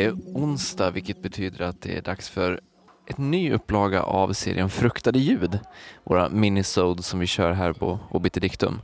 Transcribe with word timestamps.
Det 0.00 0.04
är 0.06 0.16
onsdag 0.34 0.90
vilket 0.90 1.22
betyder 1.22 1.64
att 1.64 1.82
det 1.82 1.96
är 1.96 2.02
dags 2.02 2.28
för 2.28 2.60
ett 3.06 3.18
ny 3.18 3.52
upplaga 3.52 4.02
av 4.02 4.32
serien 4.32 4.70
Fruktade 4.70 5.18
ljud. 5.18 5.58
Våra 6.04 6.28
minisodes 6.28 7.06
som 7.06 7.20
vi 7.20 7.26
kör 7.26 7.52
här 7.52 7.72
på 7.72 7.98
Obiterdictum. 8.10 8.80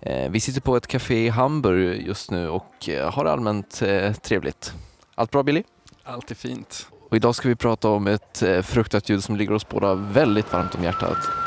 Eh, 0.00 0.30
vi 0.30 0.40
sitter 0.40 0.60
på 0.60 0.76
ett 0.76 0.86
café 0.86 1.26
i 1.26 1.28
Hamburg 1.28 2.06
just 2.06 2.30
nu 2.30 2.48
och 2.48 2.88
eh, 2.88 3.12
har 3.12 3.24
allmänt 3.24 3.82
eh, 3.82 4.12
trevligt. 4.12 4.74
Allt 5.14 5.30
bra 5.30 5.42
Billy? 5.42 5.62
Allt 6.04 6.30
är 6.30 6.34
fint. 6.34 6.88
Och 7.10 7.16
idag 7.16 7.34
ska 7.34 7.48
vi 7.48 7.56
prata 7.56 7.88
om 7.88 8.06
ett 8.06 8.42
fruktat 8.62 9.08
ljud 9.08 9.24
som 9.24 9.36
ligger 9.36 9.52
oss 9.52 9.68
båda 9.68 9.94
väldigt 9.94 10.52
varmt 10.52 10.74
om 10.74 10.84
hjärtat. 10.84 11.45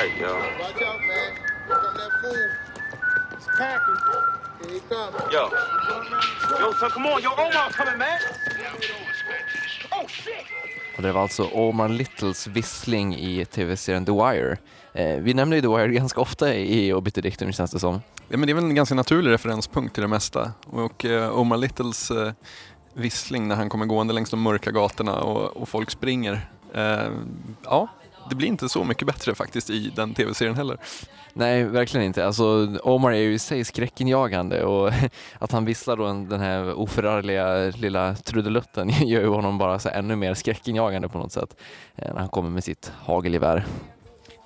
Right, 0.00 0.20
yo. 0.20 0.32
Watch 0.60 0.82
out, 0.82 1.00
man. 1.00 1.30
Here 1.66 1.76
come 1.76 1.94
that 1.94 2.12
fool. 2.20 2.44
He's 3.36 3.48
packing. 3.58 3.98
Here 4.60 4.72
he 4.74 4.80
comes. 4.88 5.32
Yo. 5.32 5.42
Yo, 6.58 6.72
son, 6.80 6.90
come 6.90 7.06
on. 7.06 7.22
Yo, 7.22 7.30
Omar 7.32 7.70
coming, 7.70 7.98
man. 7.98 8.18
Oh, 9.92 10.06
shit! 10.06 10.46
Och 10.96 11.02
det 11.02 11.12
var 11.12 11.22
alltså 11.22 11.50
Omar 11.52 11.88
Littles 11.88 12.46
vissling 12.46 13.16
i 13.16 13.44
tv-serien 13.44 14.04
The 14.04 14.12
Wire. 14.12 14.56
Eh, 14.92 15.20
vi 15.20 15.34
nämner 15.34 15.56
ju 15.56 15.62
The 15.62 15.68
Wire 15.68 15.88
ganska 15.88 16.20
ofta 16.20 16.54
i 16.54 16.92
Obiterdictum 16.92 17.52
känns 17.52 17.70
det 17.70 17.78
som. 17.78 18.00
Ja, 18.28 18.36
men 18.36 18.46
det 18.46 18.52
är 18.52 18.54
väl 18.54 18.64
en 18.64 18.74
ganska 18.74 18.94
naturlig 18.94 19.30
referenspunkt 19.30 19.94
till 19.94 20.02
det 20.02 20.08
mesta. 20.08 20.52
Och 20.66 21.04
eh, 21.04 21.38
Omar 21.38 21.56
Littles 21.56 22.10
eh, 22.10 22.32
vissling 23.00 23.48
när 23.48 23.56
han 23.56 23.68
kommer 23.68 23.86
gående 23.86 24.14
längs 24.14 24.30
de 24.30 24.42
mörka 24.42 24.70
gatorna 24.70 25.20
och, 25.20 25.56
och 25.56 25.68
folk 25.68 25.90
springer. 25.90 26.50
Eh, 26.74 27.10
ja, 27.64 27.88
det 28.28 28.34
blir 28.34 28.48
inte 28.48 28.68
så 28.68 28.84
mycket 28.84 29.06
bättre 29.06 29.34
faktiskt 29.34 29.70
i 29.70 29.92
den 29.96 30.14
tv-serien 30.14 30.56
heller. 30.56 30.78
Nej, 31.32 31.64
verkligen 31.64 32.06
inte. 32.06 32.26
Alltså, 32.26 32.76
Omar 32.82 33.12
är 33.12 33.16
ju 33.16 33.32
i 33.32 33.38
sig 33.38 33.64
skräckinjagande 33.64 34.64
och 34.64 34.92
att 35.38 35.52
han 35.52 35.64
visslar 35.64 35.96
då 35.96 36.04
den 36.06 36.40
här 36.40 36.74
oförargliga 36.74 37.72
lilla 37.76 38.14
trudelutten 38.14 38.88
gör 39.06 39.20
ju 39.20 39.28
honom 39.28 39.58
bara 39.58 39.78
så 39.78 39.88
ännu 39.88 40.16
mer 40.16 40.34
skräckinjagande 40.34 41.08
på 41.08 41.18
något 41.18 41.32
sätt 41.32 41.56
eh, 41.96 42.12
när 42.12 42.20
han 42.20 42.28
kommer 42.28 42.50
med 42.50 42.64
sitt 42.64 42.92
hagelgevär. 43.02 43.66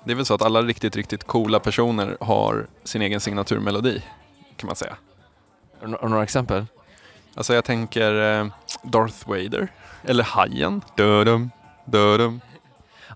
Det 0.03 0.11
är 0.11 0.15
väl 0.15 0.25
så 0.25 0.33
att 0.33 0.41
alla 0.41 0.61
riktigt, 0.61 0.95
riktigt 0.95 1.23
coola 1.23 1.59
personer 1.59 2.17
har 2.19 2.67
sin 2.83 3.01
egen 3.01 3.19
signaturmelodi, 3.19 4.03
kan 4.55 4.67
man 4.67 4.75
säga. 4.75 4.95
Har 5.81 6.09
några 6.09 6.23
exempel? 6.23 6.65
Alltså 7.35 7.53
jag 7.53 7.65
tänker 7.65 8.39
eh, 8.39 8.47
Darth 8.83 9.29
Vader, 9.29 9.67
eller 10.03 10.23
Hajen. 10.23 10.81
Dödum, 10.95 11.51
dödum, 11.85 12.41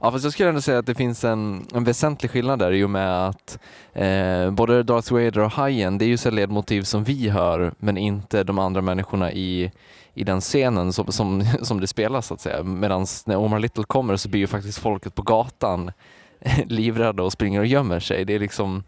Ja, 0.01 0.11
fast 0.11 0.23
jag 0.23 0.33
skulle 0.33 0.49
ändå 0.49 0.61
säga 0.61 0.79
att 0.79 0.85
det 0.85 0.95
finns 0.95 1.23
en, 1.23 1.67
en 1.73 1.83
väsentlig 1.83 2.31
skillnad 2.31 2.59
där 2.59 2.71
i 2.71 2.83
och 2.83 2.89
med 2.89 3.27
att 3.27 3.59
eh, 3.93 4.51
både 4.51 4.83
Darth 4.83 5.13
Vader 5.13 5.39
och 5.39 5.51
Hajen, 5.51 5.97
det 5.97 6.05
är 6.05 6.07
ju 6.07 6.17
så 6.17 6.31
ledmotiv 6.31 6.81
som 6.83 7.03
vi 7.03 7.29
hör, 7.29 7.73
men 7.77 7.97
inte 7.97 8.43
de 8.43 8.59
andra 8.59 8.81
människorna 8.81 9.31
i, 9.31 9.71
i 10.13 10.23
den 10.23 10.41
scenen 10.41 10.93
som, 10.93 11.11
som, 11.11 11.45
som 11.61 11.79
det 11.79 11.87
spelas 11.87 12.27
så 12.27 12.33
att 12.33 12.41
säga. 12.41 12.63
Medan 12.63 13.05
när 13.25 13.35
Omar 13.35 13.59
Little 13.59 13.83
kommer 13.83 14.17
så 14.17 14.29
blir 14.29 14.41
ju 14.41 14.47
faktiskt 14.47 14.79
folket 14.79 15.15
på 15.15 15.21
gatan 15.21 15.91
livrädda 16.65 17.23
och 17.23 17.31
springer 17.31 17.59
och 17.59 17.65
gömmer 17.65 17.99
sig. 17.99 18.25
Det 18.25 18.35
är 18.35 18.39
liksom 18.39 18.83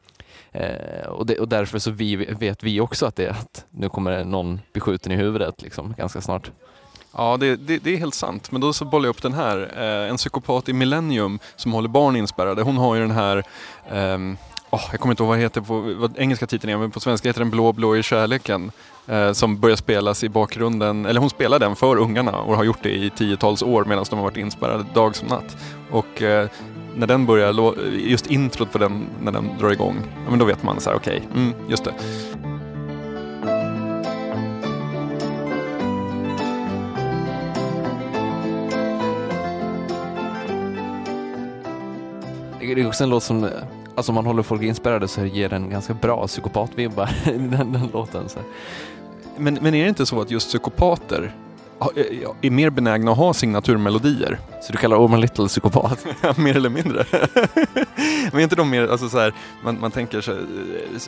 Eh, 0.52 1.08
och, 1.08 1.26
det, 1.26 1.40
och, 1.40 1.48
därför 1.48 1.80
så 1.80 1.92
vi, 1.92 2.16
vet 2.16 2.64
vi 2.64 2.80
också 2.80 3.06
att, 3.06 3.16
det, 3.16 3.30
att 3.30 3.66
nu 3.70 3.90
kommer 3.90 4.24
någon 4.24 4.60
bli 4.72 4.82
skjuten 4.82 5.12
i 5.12 5.16
huvudet 5.16 5.62
liksom, 5.62 5.94
ganska 5.98 6.22
snart. 6.22 6.52
Ja, 7.18 7.38
det, 7.38 7.56
det, 7.56 7.78
det, 7.78 7.94
är 7.94 7.98
helt 7.98 8.14
sant. 8.14 8.52
Men 8.52 8.62
då 8.62 8.74
så 8.74 8.86
bollar 8.86 9.06
jag 9.06 9.10
upp 9.10 9.22
den 9.22 9.34
här. 9.34 9.72
Eh, 9.78 10.09
en 10.09 10.18
psykopat 10.18 10.70
i 10.70 10.74
Millennium 10.74 11.40
som 11.56 11.74
håller 11.74 11.90
barn 11.90 12.16
inspärrade. 12.16 12.62
Hon 12.62 12.78
har 12.78 12.96
ju 12.96 13.02
den 13.02 13.12
här 13.12 13.44
um, 13.92 14.38
oh, 14.72 14.88
jag 14.92 15.00
kommer 15.00 15.14
inte 15.14 15.24
ihåg 15.24 15.30
vad 15.30 15.40
heter 15.40 15.62
på 15.62 15.80
vad 15.80 16.18
engelska 16.18 16.48
titeln 16.48 16.74
är, 16.74 16.78
men 16.78 16.92
på 16.92 17.00
svenska 17.00 17.30
heter 17.30 17.40
den 17.40 17.50
Blå 17.52 17.74
blå 17.74 17.98
i 17.98 18.04
kärleken. 18.04 18.72
Eh, 19.08 19.32
som 19.32 19.59
börjar 19.59 19.76
spelas 19.76 20.24
i 20.24 20.30
bakgrunden, 20.30 21.06
eller 21.06 21.20
hon 21.20 21.30
spelar 21.30 21.59
den 21.59 21.76
för 21.76 21.98
ungarna 21.98 22.38
och 22.38 22.56
har 22.56 22.64
gjort 22.64 22.84
det 22.84 22.90
i 22.90 23.10
tiotals 23.10 23.64
år 23.64 23.86
medan 23.86 24.06
de 24.10 24.16
har 24.16 24.24
varit 24.24 24.38
inspärrade 24.38 24.86
dag 24.94 25.16
som 25.16 25.28
natt. 25.28 25.58
Och 25.92 26.22
eh, 26.22 26.50
när 26.96 27.08
den 27.08 27.26
börjar, 27.26 27.74
just 27.92 28.28
introt 28.28 28.72
på 28.72 28.78
den, 28.78 29.08
när 29.22 29.31
den 29.31 29.58
drar 29.60 29.72
igång, 29.72 29.96
ja, 30.24 30.30
men 30.30 30.40
då 30.40 30.46
vet 30.46 30.64
man 30.64 30.80
så 30.80 30.90
här, 30.90 30.98
okej, 30.98 31.28
okay, 31.31 31.42
mm, 31.42 31.54
just 31.70 31.84
det. 31.84 31.94
Det 42.60 42.81
är 42.81 42.88
också 42.88 43.04
en 43.04 43.10
låt 43.10 43.24
som, 43.24 43.44
eh, 43.44 43.50
alltså 44.01 44.12
om 44.12 44.16
man 44.16 44.25
håller 44.25 44.44
folk 44.44 44.62
inspirerade 44.62 45.07
så 45.07 45.25
ger 45.25 45.50
den 45.50 45.69
ganska 45.69 45.94
bra 45.94 46.28
psykopatvibbar, 46.28 47.09
den, 47.25 47.72
den 47.72 47.89
låten. 47.94 48.29
Så. 48.29 48.39
Men, 49.38 49.53
men 49.62 49.75
är 49.75 49.84
det 49.84 49.89
inte 49.89 50.06
så 50.06 50.22
att 50.22 50.31
just 50.31 50.47
psykopater 50.47 51.34
är 52.41 52.50
mer 52.50 52.69
benägna 52.69 53.12
att 53.12 53.17
ha 53.17 53.34
signaturmelodier. 53.34 54.39
Så 54.62 54.72
du 54.72 54.78
kallar 54.78 54.97
Orman 54.97 55.22
Little 55.22 55.47
psykopat? 55.47 56.06
mer 56.38 56.56
eller 56.56 56.69
mindre. 56.69 57.06
Men 58.31 58.39
är 58.39 58.44
inte 58.44 58.56
de 58.56 58.69
mer, 58.69 58.88
alltså 58.88 59.09
så 59.09 59.19
här, 59.19 59.34
man, 59.63 59.79
man 59.79 59.91
tänker 59.91 60.22
så, 60.22 60.38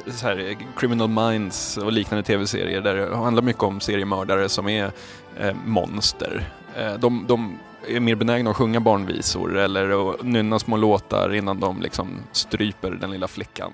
så 0.08 0.28
här, 0.28 0.58
Criminal 0.78 1.10
Minds 1.10 1.78
och 1.78 1.92
liknande 1.92 2.24
tv-serier 2.24 2.82
där 2.82 2.96
det 2.96 3.16
handlar 3.16 3.44
mycket 3.44 3.64
om 3.64 3.80
seriemördare 3.80 4.50
som 4.50 4.70
är 4.70 4.92
eh, 5.40 5.54
monster. 5.66 6.50
Eh, 6.78 6.94
de, 6.94 7.26
de 7.28 7.60
är 7.88 8.00
mer 8.00 8.16
benägna 8.16 8.50
att 8.50 8.58
sjunga 8.58 8.80
barnvisor 8.80 9.58
eller 9.58 10.10
att 10.10 10.24
nynna 10.24 10.60
små 10.60 10.78
låtar 10.78 11.34
innan 11.34 11.60
de 11.60 11.82
liksom 11.82 12.08
stryper 12.32 12.92
den 12.92 13.12
lilla 13.12 13.28
flickan. 13.28 13.72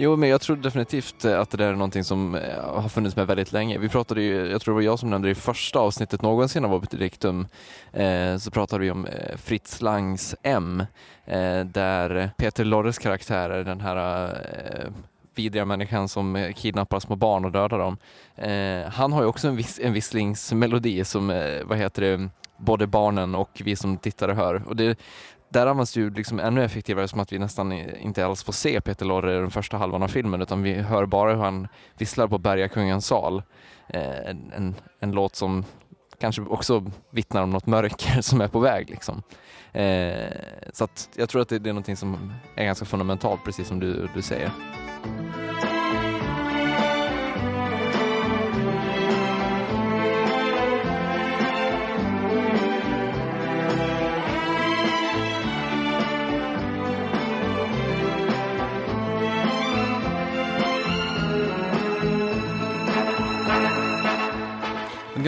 Jo, 0.00 0.16
men 0.16 0.28
jag 0.28 0.40
tror 0.40 0.56
definitivt 0.56 1.24
eh, 1.24 1.40
att 1.40 1.50
det 1.50 1.56
där 1.56 1.68
är 1.68 1.72
någonting 1.72 2.04
som 2.04 2.34
eh, 2.34 2.64
har 2.64 2.88
funnits 2.88 3.16
med 3.16 3.26
väldigt 3.26 3.52
länge. 3.52 3.78
Vi 3.78 3.88
pratade 3.88 4.22
ju, 4.22 4.50
jag 4.50 4.60
tror 4.60 4.74
det 4.74 4.76
var 4.76 4.82
jag 4.82 4.98
som 4.98 5.10
nämnde 5.10 5.28
det 5.28 5.32
i 5.32 5.34
första 5.34 5.78
avsnittet 5.78 6.22
någonsin 6.22 6.64
av 6.64 6.74
Obiterdictum, 6.74 7.46
eh, 7.92 8.36
så 8.36 8.50
pratade 8.50 8.84
vi 8.84 8.90
om 8.90 9.06
eh, 9.06 9.36
Fritz 9.36 9.80
Langs 9.82 10.34
M, 10.42 10.84
eh, 11.26 11.60
där 11.64 12.30
Peter 12.36 12.64
Lorres 12.64 12.98
karaktär 12.98 13.50
är 13.50 13.64
den 13.64 13.80
här 13.80 14.26
eh, 14.26 14.90
vidriga 15.38 15.64
människan 15.64 16.08
som 16.08 16.36
eh, 16.36 16.52
kidnappar 16.52 17.00
små 17.00 17.16
barn 17.16 17.44
och 17.44 17.52
dödar 17.52 17.78
dem. 17.78 17.96
Eh, 18.36 18.92
han 18.92 19.12
har 19.12 19.22
ju 19.22 19.28
också 19.28 19.48
en, 19.48 19.56
vis, 19.56 19.80
en 19.82 19.92
visslingsmelodi 19.92 21.04
som, 21.04 21.30
eh, 21.30 21.64
vad 21.64 21.78
heter 21.78 22.02
det, 22.02 22.28
både 22.58 22.86
barnen 22.86 23.34
och 23.34 23.62
vi 23.64 23.76
som 23.76 23.96
tittare 23.96 24.32
hör. 24.32 24.62
Och 24.66 24.76
det, 24.76 24.98
där 25.48 25.66
används 25.66 25.92
det 25.92 26.00
ju 26.00 26.10
liksom 26.10 26.40
ännu 26.40 26.64
effektivare 26.64 27.08
som 27.08 27.20
att 27.20 27.32
vi 27.32 27.38
nästan 27.38 27.72
inte 27.72 28.26
alls 28.26 28.42
får 28.42 28.52
se 28.52 28.80
Peter 28.80 29.06
Lorre 29.06 29.36
i 29.36 29.40
den 29.40 29.50
första 29.50 29.76
halvan 29.76 30.02
av 30.02 30.08
filmen 30.08 30.42
utan 30.42 30.62
vi 30.62 30.74
hör 30.74 31.06
bara 31.06 31.34
hur 31.34 31.42
han 31.42 31.68
visslar 31.98 32.28
på 32.28 32.38
Bergakungens 32.38 33.06
sal. 33.06 33.42
Eh, 33.88 34.28
en, 34.28 34.74
en 35.00 35.12
låt 35.12 35.36
som 35.36 35.64
kanske 36.20 36.42
också 36.42 36.84
vittnar 37.10 37.42
om 37.42 37.50
något 37.50 37.66
mörker 37.66 38.20
som 38.20 38.40
är 38.40 38.48
på 38.48 38.58
väg. 38.58 38.90
Liksom. 38.90 39.22
Eh, 39.72 40.32
så 40.72 40.84
att 40.84 41.08
jag 41.16 41.28
tror 41.28 41.42
att 41.42 41.48
det, 41.48 41.58
det 41.58 41.70
är 41.70 41.74
något 41.74 41.98
som 41.98 42.32
är 42.54 42.64
ganska 42.64 42.84
fundamentalt, 42.84 43.44
precis 43.44 43.68
som 43.68 43.80
du, 43.80 44.08
du 44.14 44.22
säger. 44.22 44.50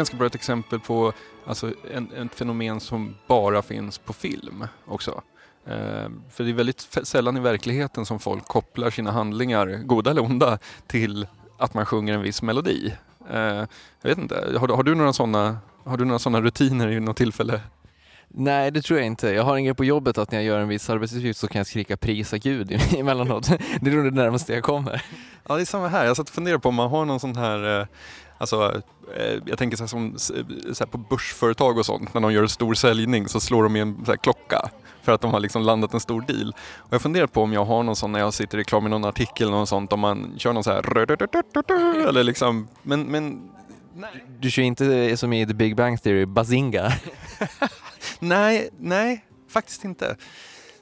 Ganska 0.01 0.17
bra 0.17 0.27
ett 0.27 0.35
exempel 0.35 0.81
på 0.81 1.13
alltså, 1.47 1.73
en, 1.95 2.13
ett 2.13 2.35
fenomen 2.35 2.81
som 2.81 3.15
bara 3.27 3.63
finns 3.63 3.99
på 3.99 4.13
film 4.13 4.67
också. 4.87 5.23
Eh, 5.67 6.09
för 6.31 6.45
det 6.45 6.51
är 6.51 6.55
väldigt 6.55 6.99
sällan 7.03 7.37
i 7.37 7.41
verkligheten 7.41 8.07
som 8.07 8.19
folk 8.19 8.45
kopplar 8.45 8.91
sina 8.91 9.11
handlingar, 9.11 9.67
goda 9.67 10.11
eller 10.11 10.23
onda, 10.23 10.59
till 10.87 11.27
att 11.59 11.75
man 11.75 11.87
sjunger 11.87 12.15
en 12.15 12.23
viss 12.23 12.43
melodi. 12.43 12.95
Eh, 13.31 13.67
jag 14.03 14.09
vet 14.09 14.19
inte, 14.19 14.59
har, 14.59 14.69
har, 14.69 14.83
du 14.83 14.95
några 14.95 15.13
sådana 15.13 15.59
har 15.85 15.97
du 15.97 16.05
några 16.05 16.19
sådana 16.19 16.41
rutiner 16.41 16.89
i 16.89 17.01
något 17.01 17.17
tillfälle? 17.17 17.61
Nej, 18.35 18.71
det 18.71 18.83
tror 18.83 18.99
jag 18.99 19.07
inte. 19.07 19.29
Jag 19.29 19.45
har 19.45 19.57
en 19.57 19.65
grej 19.65 19.75
på 19.75 19.85
jobbet 19.85 20.19
att 20.19 20.31
när 20.31 20.39
jag 20.39 20.45
gör 20.45 20.61
en 20.61 20.69
viss 20.69 20.91
arbetsuppgift 20.91 21.41
så 21.41 21.49
kan 21.49 21.59
jag 21.59 21.67
skrika 21.67 21.97
prisa 21.97 22.39
Gud 22.39 22.81
emellanåt. 22.97 23.49
Det 23.81 23.91
är 23.91 23.95
nog 23.95 24.05
det 24.05 24.23
närmaste 24.23 24.53
jag 24.53 24.63
kommer. 24.63 25.03
Ja, 25.49 25.57
det 25.57 25.61
är 25.61 25.65
samma 25.67 25.89
här. 25.89 26.07
Jag 26.07 26.17
satt 26.17 26.29
och 26.29 26.35
funderade 26.35 26.61
på 26.61 26.69
om 26.69 26.75
man 26.75 26.91
har 26.91 27.05
någon 27.05 27.21
sån 27.21 27.37
här 27.37 27.81
eh, 27.81 27.87
Alltså, 28.41 28.83
eh, 29.17 29.39
jag 29.47 29.59
tänker 29.59 29.77
så 29.77 29.83
här, 29.83 29.89
som, 29.89 30.19
så 30.19 30.35
här 30.79 30.87
på 30.87 30.99
börsföretag 30.99 31.79
och 31.79 31.87
sånt, 31.87 32.15
när 32.15 32.21
de 32.21 32.33
gör 32.33 32.43
en 32.43 32.49
stor 32.49 32.75
säljning 32.75 33.29
så 33.29 33.41
slår 33.41 33.63
de 33.63 33.77
i 33.77 33.81
en 33.81 34.07
klocka 34.23 34.71
för 35.03 35.13
att 35.13 35.21
de 35.21 35.33
har 35.33 35.41
liksom 35.41 35.63
landat 35.63 35.95
en 35.95 36.01
stor 36.01 36.21
deal. 36.21 36.55
Och 36.77 36.93
jag 36.93 37.03
funderar 37.03 37.27
på 37.27 37.43
om 37.43 37.53
jag 37.53 37.65
har 37.65 37.83
någon 37.83 37.97
sån 37.97 38.13
när 38.13 38.21
jag 38.21 38.35
sitter 38.35 38.59
i 38.59 38.89
någon 38.89 39.05
artikel 39.05 39.49
eller 39.49 39.59
något 39.59 39.69
sånt, 39.69 39.93
om 39.93 40.01
man 40.01 40.35
kör 40.39 40.53
någon 40.53 40.65
så 40.65 40.71
här 40.71 40.99
eller 42.09 42.25
liksom, 42.25 42.69
men, 42.83 43.03
men 43.03 43.51
Nej. 43.95 44.25
Du 44.39 44.51
kör 44.51 44.63
inte 44.63 45.17
som 45.17 45.33
i 45.33 45.47
The 45.47 45.55
Big 45.55 45.77
Bang 45.77 46.03
Theory, 46.03 46.27
Bazinga. 46.27 46.93
nej, 48.21 48.71
nej, 48.79 49.25
faktiskt 49.49 49.85
inte. 49.85 50.17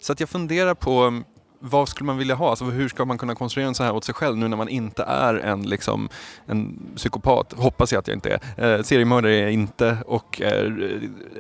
Så 0.01 0.13
att 0.13 0.21
jag 0.21 0.29
funderar 0.29 0.75
på 0.75 1.03
mm, 1.03 1.25
vad 1.61 1.89
skulle 1.89 2.07
man 2.07 2.19
vilja 2.19 2.35
ha? 2.35 2.51
Alltså 2.51 2.65
hur 2.65 2.89
ska 2.89 3.05
man 3.05 3.19
kunna 3.19 3.35
konstruera 3.35 3.69
en 3.69 3.75
så 3.75 3.85
här 3.85 3.95
åt 3.95 4.05
sig 4.05 4.15
själv 4.15 4.37
nu 4.37 4.49
när 4.49 4.57
man 4.57 4.69
inte 4.69 5.03
är 5.03 5.35
en, 5.35 5.63
liksom, 5.63 6.09
en 6.47 6.79
psykopat? 6.97 7.53
Hoppas 7.53 7.93
jag 7.93 8.01
att 8.01 8.09
jag 8.09 8.17
inte 8.17 8.41
är. 8.57 8.77
Eh, 8.77 8.83
seriemördare 8.83 9.35
är 9.35 9.43
jag 9.43 9.53
inte 9.53 9.99
och 10.07 10.43
eh, 10.43 10.73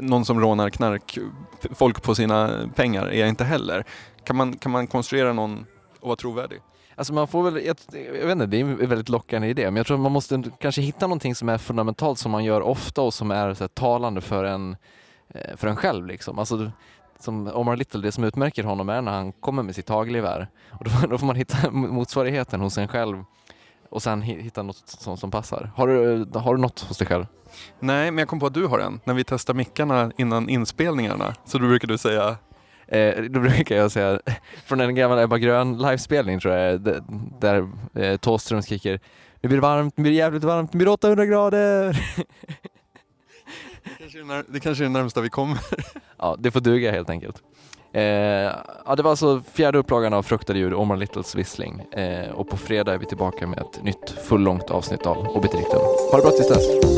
någon 0.00 0.24
som 0.24 0.40
rånar 0.40 0.70
knark, 0.70 1.18
folk 1.74 2.02
på 2.02 2.14
sina 2.14 2.68
pengar 2.74 3.06
är 3.06 3.20
jag 3.20 3.28
inte 3.28 3.44
heller. 3.44 3.84
Kan 4.24 4.36
man, 4.36 4.56
kan 4.56 4.72
man 4.72 4.86
konstruera 4.86 5.32
någon 5.32 5.66
och 6.00 6.08
vara 6.08 6.16
trovärdig? 6.16 6.60
Alltså 6.94 7.12
man 7.12 7.28
får 7.28 7.50
väl, 7.50 7.64
jag, 7.66 7.76
jag 7.92 8.26
vet 8.26 8.32
inte, 8.32 8.46
det 8.46 8.60
är 8.60 8.60
en 8.60 8.88
väldigt 8.88 9.08
lockande 9.08 9.48
idé, 9.48 9.64
men 9.64 9.76
jag 9.76 9.86
tror 9.86 9.96
att 9.96 10.00
man 10.00 10.12
måste 10.12 10.42
kanske 10.60 10.82
hitta 10.82 11.06
någonting 11.06 11.34
som 11.34 11.48
är 11.48 11.58
fundamentalt 11.58 12.18
som 12.18 12.32
man 12.32 12.44
gör 12.44 12.60
ofta 12.60 13.02
och 13.02 13.14
som 13.14 13.30
är 13.30 13.54
så 13.54 13.64
här, 13.64 13.68
talande 13.68 14.20
för 14.20 14.44
en, 14.44 14.76
för 15.56 15.68
en 15.68 15.76
själv. 15.76 16.06
Liksom. 16.06 16.38
Alltså, 16.38 16.70
som 17.18 17.50
Omar 17.54 17.76
Little, 17.76 18.00
det 18.00 18.12
som 18.12 18.24
utmärker 18.24 18.64
honom 18.64 18.88
är 18.88 19.02
när 19.02 19.12
han 19.12 19.32
kommer 19.32 19.62
med 19.62 19.74
sitt 19.74 19.88
hagelgevär. 19.88 20.48
Och 20.70 20.84
då, 20.84 20.90
då 21.10 21.18
får 21.18 21.26
man 21.26 21.36
hitta 21.36 21.70
motsvarigheten 21.70 22.60
hos 22.60 22.78
en 22.78 22.88
själv 22.88 23.24
och 23.90 24.02
sen 24.02 24.22
hitta 24.22 24.62
något 24.62 24.82
som, 24.86 25.16
som 25.16 25.30
passar. 25.30 25.70
Har 25.76 25.88
du, 25.88 26.26
har 26.38 26.54
du 26.54 26.60
något 26.60 26.80
hos 26.80 26.98
dig 26.98 27.06
själv? 27.06 27.26
Nej, 27.78 28.10
men 28.10 28.18
jag 28.18 28.28
kom 28.28 28.40
på 28.40 28.46
att 28.46 28.54
du 28.54 28.66
har 28.66 28.78
en. 28.78 29.00
När 29.04 29.14
vi 29.14 29.24
testar 29.24 29.54
mickarna 29.54 30.12
innan 30.16 30.48
inspelningarna 30.48 31.34
så 31.44 31.58
då 31.58 31.66
brukar 31.68 31.88
du 31.88 31.98
säga 31.98 32.36
Eh, 32.90 33.22
då 33.22 33.40
brukar 33.40 33.76
jag 33.76 33.92
säga, 33.92 34.20
från 34.66 34.80
en 34.80 34.94
gammal 34.94 35.18
Ebba 35.18 35.38
Grön 35.38 35.78
livespelning 35.78 36.40
tror 36.40 36.54
jag, 36.54 36.80
där 37.40 37.68
eh, 37.94 38.16
Thåström 38.16 38.62
skriker 38.62 39.00
Nu 39.40 39.48
blir 39.48 39.56
det 39.56 39.62
varmt, 39.62 39.96
nu 39.96 40.02
blir 40.02 40.12
det 40.12 40.18
jävligt 40.18 40.44
varmt, 40.44 40.72
nu 40.72 40.78
blir 40.78 40.86
det 40.86 40.92
800 40.92 41.26
grader! 41.26 42.00
det 44.48 44.60
kanske 44.60 44.84
är 44.84 44.86
det 44.86 44.92
närmsta 44.92 45.20
vi 45.20 45.30
kommer. 45.30 45.58
ja, 46.18 46.36
det 46.38 46.50
får 46.50 46.60
duga 46.60 46.92
helt 46.92 47.10
enkelt. 47.10 47.42
Eh, 47.92 48.02
ja, 48.86 48.94
det 48.96 49.02
var 49.02 49.10
alltså 49.10 49.42
fjärde 49.52 49.78
upplagan 49.78 50.12
av 50.12 50.22
Fruktade 50.22 50.58
djur, 50.58 50.74
Omar 50.74 50.96
Littles 50.96 51.34
vissling. 51.34 51.80
Eh, 51.92 52.30
och 52.30 52.48
på 52.48 52.56
fredag 52.56 52.94
är 52.94 52.98
vi 52.98 53.06
tillbaka 53.06 53.46
med 53.46 53.58
ett 53.58 53.84
nytt 53.84 54.10
fullångt 54.10 54.70
avsnitt 54.70 55.06
av 55.06 55.16
Obiteriktum. 55.16 55.80
Ha 56.10 56.16
det 56.16 56.22
bra 56.22 56.30
tills 56.30 56.48
dess! 56.48 56.97